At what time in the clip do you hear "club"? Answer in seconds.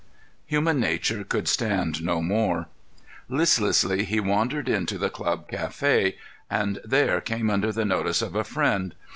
5.11-5.47